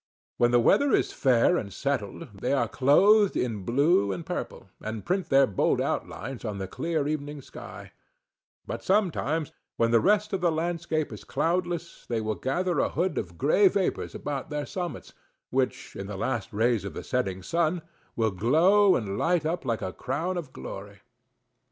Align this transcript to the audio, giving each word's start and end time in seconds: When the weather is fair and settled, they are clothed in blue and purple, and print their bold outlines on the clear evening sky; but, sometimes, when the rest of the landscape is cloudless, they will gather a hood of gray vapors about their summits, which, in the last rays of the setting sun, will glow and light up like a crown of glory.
When 0.37 0.49
the 0.49 0.59
weather 0.59 0.93
is 0.93 1.13
fair 1.13 1.57
and 1.57 1.71
settled, 1.71 2.29
they 2.39 2.53
are 2.53 2.67
clothed 2.67 3.37
in 3.37 3.61
blue 3.63 4.11
and 4.11 4.25
purple, 4.25 4.67
and 4.81 5.05
print 5.05 5.29
their 5.29 5.45
bold 5.45 5.79
outlines 5.79 6.43
on 6.43 6.57
the 6.57 6.67
clear 6.67 7.07
evening 7.07 7.39
sky; 7.43 7.91
but, 8.65 8.83
sometimes, 8.83 9.51
when 9.77 9.91
the 9.91 9.99
rest 9.99 10.33
of 10.33 10.41
the 10.41 10.51
landscape 10.51 11.13
is 11.13 11.23
cloudless, 11.23 12.07
they 12.09 12.19
will 12.19 12.33
gather 12.33 12.79
a 12.79 12.89
hood 12.89 13.19
of 13.19 13.37
gray 13.37 13.67
vapors 13.67 14.15
about 14.15 14.49
their 14.49 14.65
summits, 14.65 15.13
which, 15.51 15.95
in 15.95 16.07
the 16.07 16.17
last 16.17 16.51
rays 16.51 16.83
of 16.83 16.95
the 16.95 17.03
setting 17.03 17.43
sun, 17.43 17.83
will 18.15 18.31
glow 18.31 18.95
and 18.95 19.19
light 19.19 19.45
up 19.45 19.65
like 19.65 19.83
a 19.83 19.93
crown 19.93 20.35
of 20.35 20.51
glory. 20.51 21.01